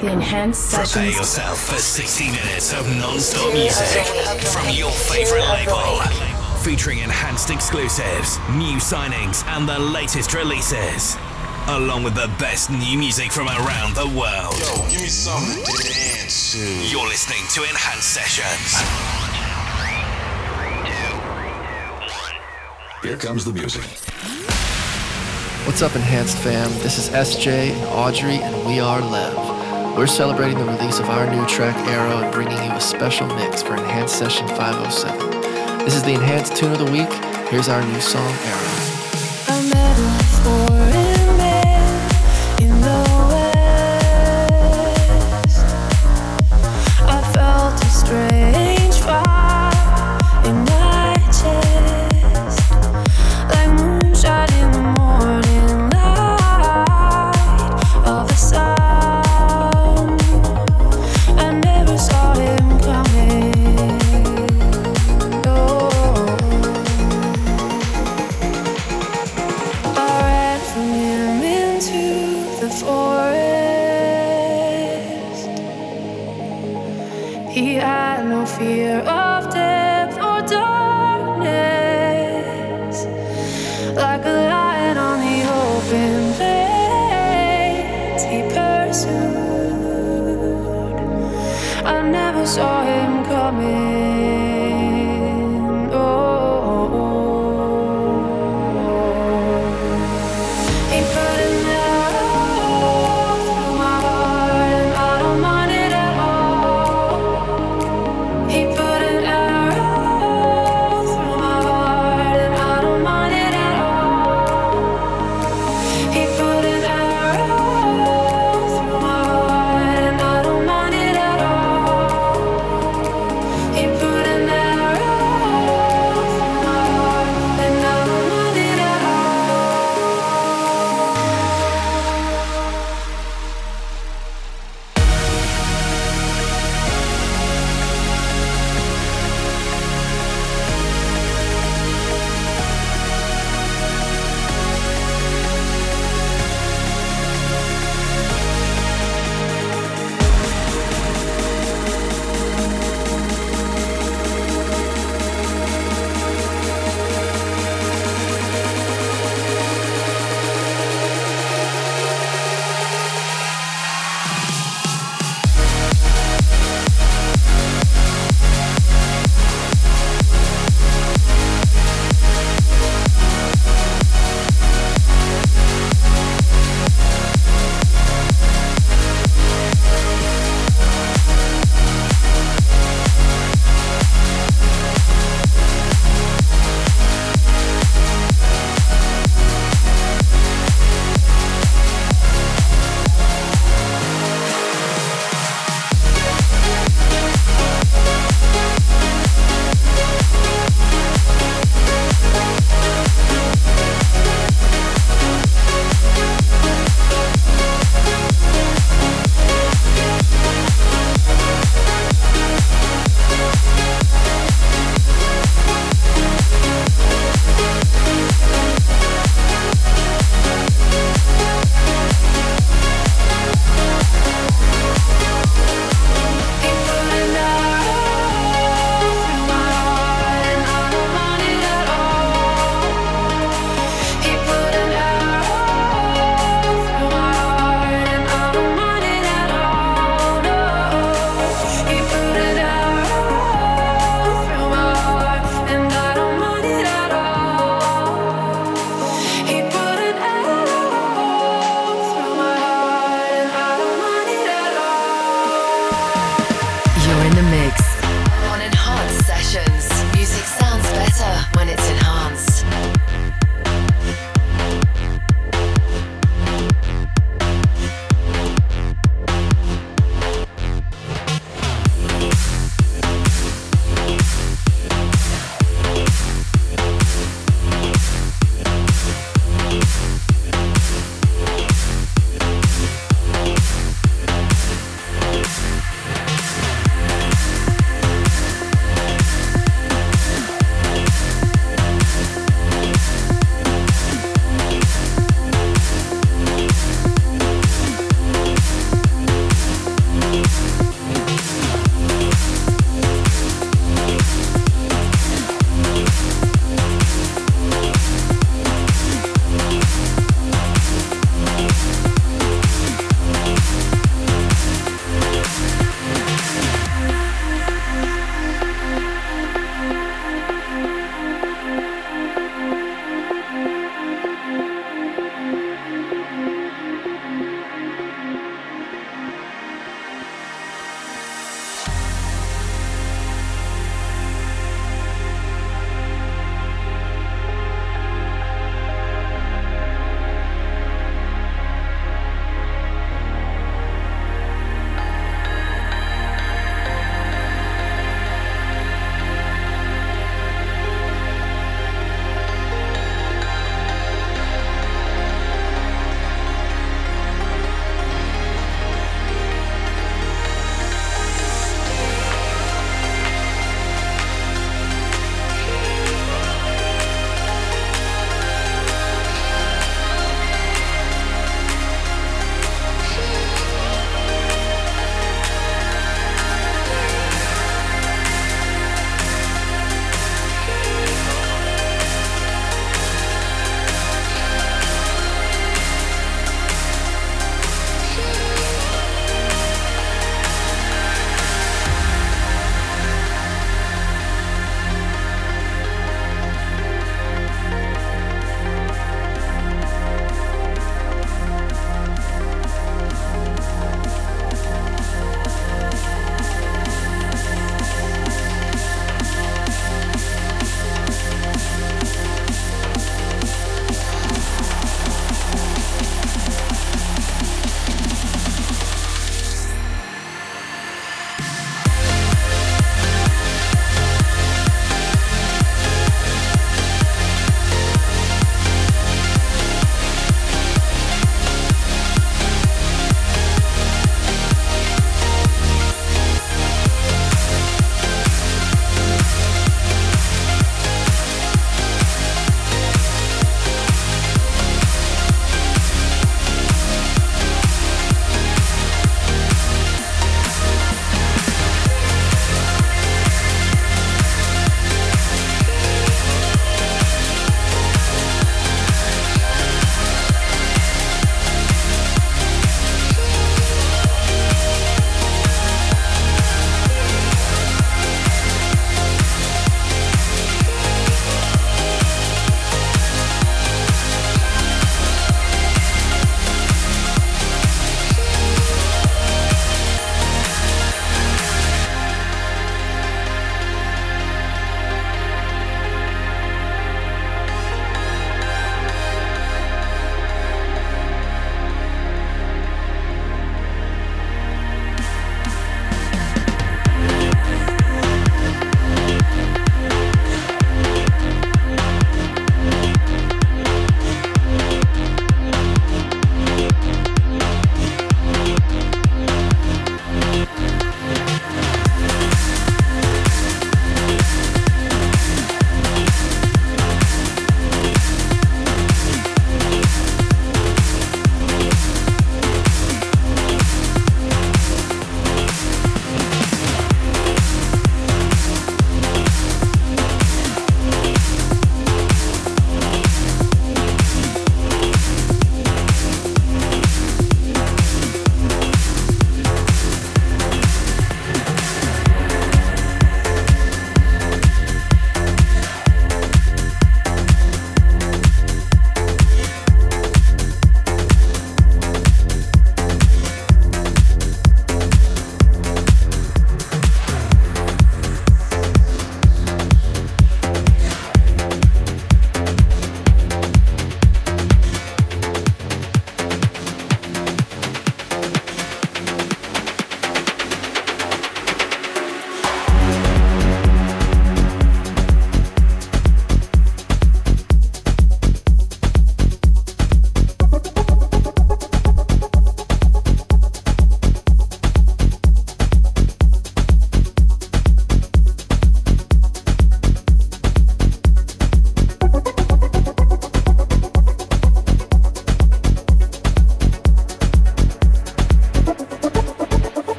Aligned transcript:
The 0.00 0.12
Enhanced 0.12 0.74
Prepare 0.74 1.10
yourself 1.10 1.58
for 1.66 1.74
60 1.74 2.26
minutes 2.26 2.72
of 2.72 2.86
non-stop 2.98 3.52
music 3.52 4.06
from 4.46 4.68
your 4.70 4.92
favorite 4.92 5.42
label. 5.48 5.98
Featuring 6.62 7.00
enhanced 7.00 7.50
exclusives, 7.50 8.38
new 8.50 8.78
signings, 8.78 9.44
and 9.48 9.68
the 9.68 9.76
latest 9.76 10.34
releases. 10.34 11.16
Along 11.66 12.04
with 12.04 12.14
the 12.14 12.32
best 12.38 12.70
new 12.70 12.96
music 12.96 13.32
from 13.32 13.48
around 13.48 13.96
the 13.96 14.06
world. 14.06 14.54
Yo, 14.60 14.88
give 14.88 15.02
me 15.02 15.08
something 15.08 15.64
to 15.64 15.82
dance 15.82 16.52
to. 16.52 16.88
You're 16.88 17.08
listening 17.08 17.42
to 17.54 17.68
Enhanced 17.68 18.14
Sessions. 18.14 18.78
Here 23.02 23.16
comes 23.16 23.44
the 23.44 23.52
music. 23.52 23.82
What's 25.66 25.82
up, 25.82 25.96
Enhanced 25.96 26.38
fam? 26.38 26.70
This 26.84 26.98
is 26.98 27.08
SJ 27.10 27.72
and 27.72 27.84
Audrey, 27.86 28.36
and 28.36 28.64
we 28.64 28.78
are 28.78 29.00
Lev. 29.00 29.47
We're 29.98 30.06
celebrating 30.06 30.58
the 30.58 30.64
release 30.64 31.00
of 31.00 31.10
our 31.10 31.28
new 31.28 31.44
track 31.46 31.76
Arrow 31.88 32.22
and 32.22 32.32
bringing 32.32 32.56
you 32.56 32.70
a 32.70 32.80
special 32.80 33.26
mix 33.34 33.64
for 33.64 33.74
Enhanced 33.74 34.16
Session 34.16 34.46
507. 34.46 35.80
This 35.84 35.96
is 35.96 36.04
the 36.04 36.12
Enhanced 36.12 36.54
Tune 36.54 36.70
of 36.70 36.78
the 36.78 36.84
Week. 36.84 37.12
Here's 37.48 37.68
our 37.68 37.82
new 37.82 38.00
song, 38.00 38.32
Arrow. 38.44 38.97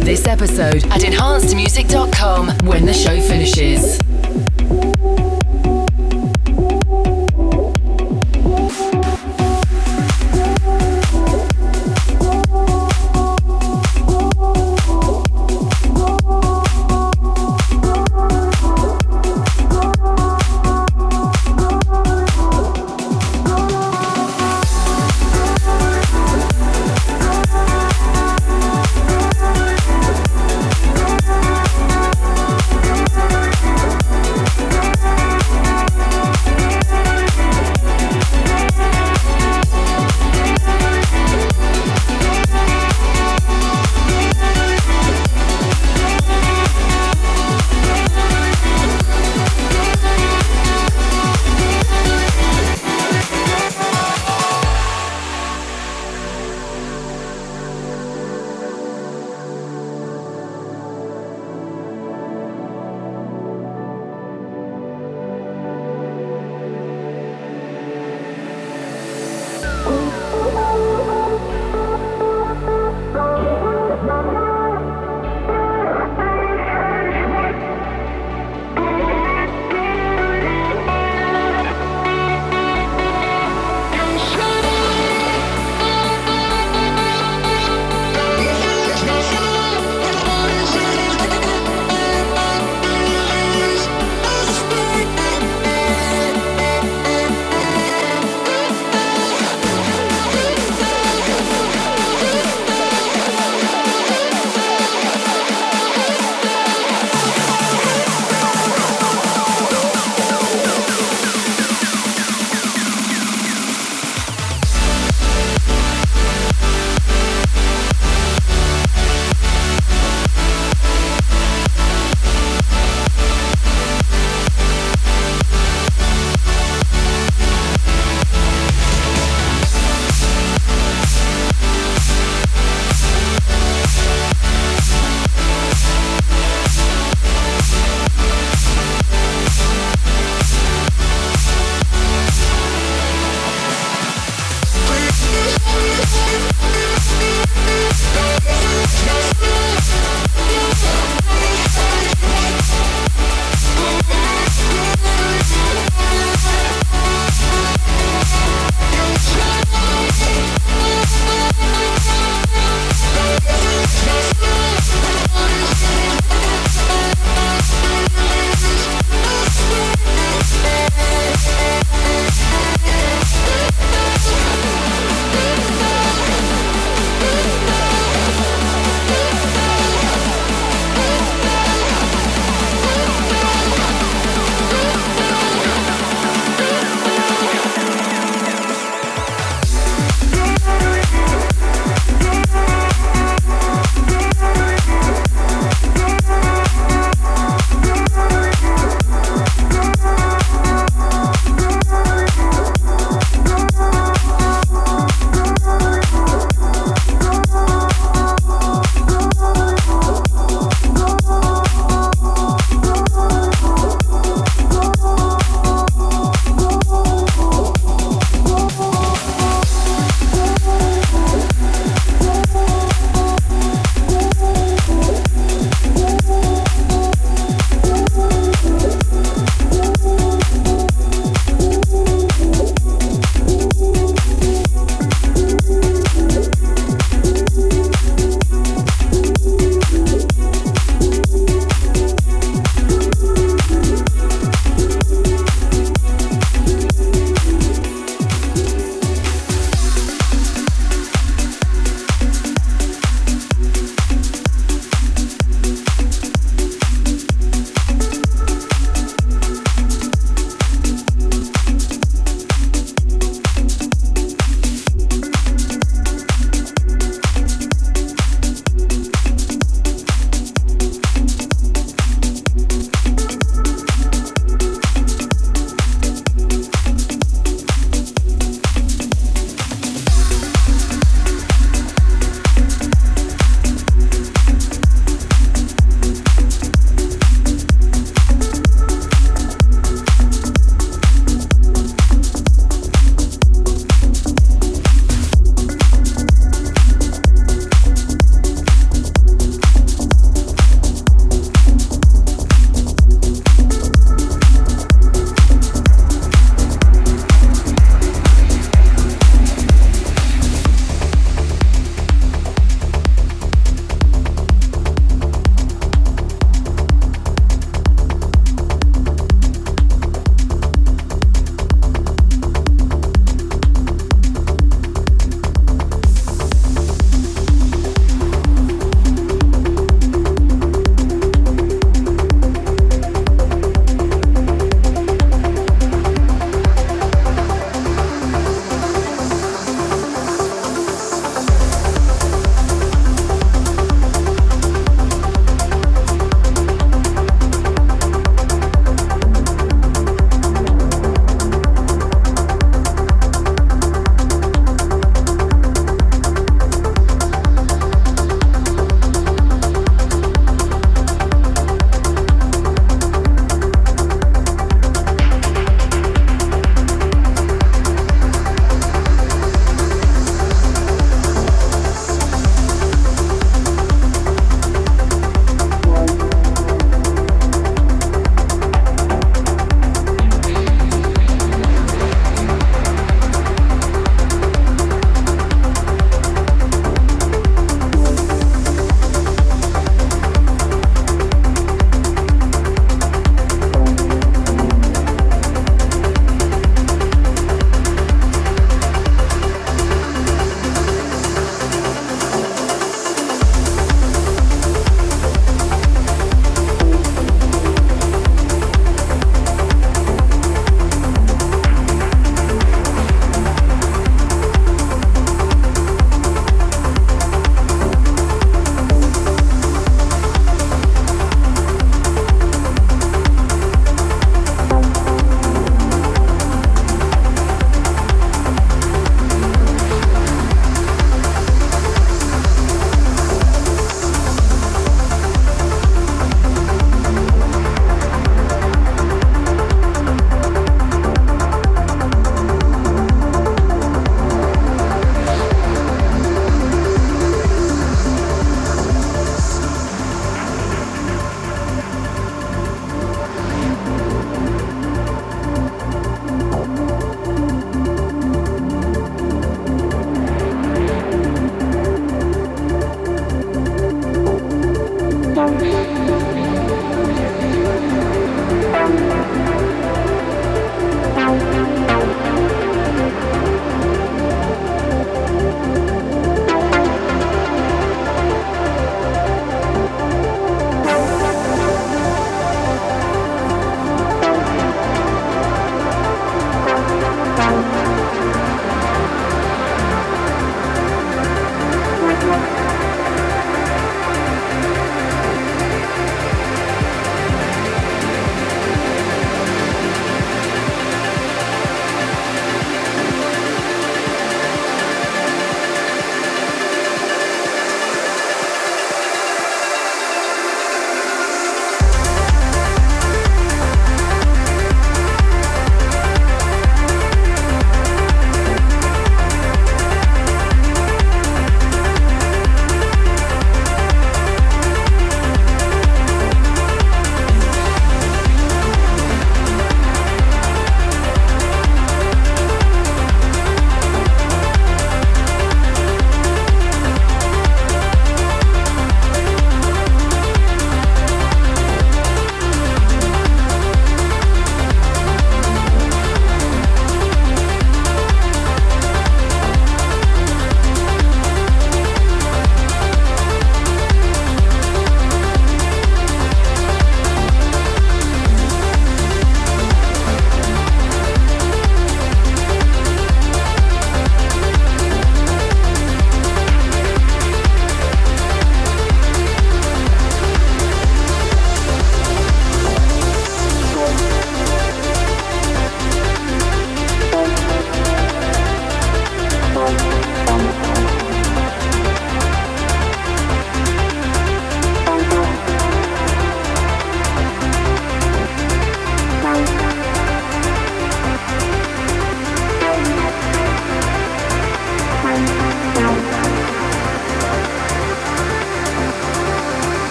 This 0.00 0.26
episode 0.26 0.82
at 0.86 1.02
enhancedmusic.com 1.02 2.48
when 2.66 2.86
the 2.86 2.94
show 2.94 3.20
finishes. 3.20 3.98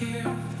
Here. 0.00 0.59